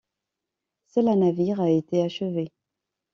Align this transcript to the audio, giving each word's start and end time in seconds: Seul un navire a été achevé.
Seul 0.87 1.05
un 1.09 1.17
navire 1.17 1.59
a 1.61 1.69
été 1.69 2.01
achevé. 2.01 2.51